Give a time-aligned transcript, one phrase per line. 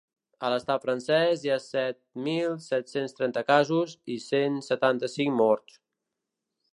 [0.45, 5.81] A l’estat francès hi ha set mil set-cents trenta casos i cent setanta-cinc morts.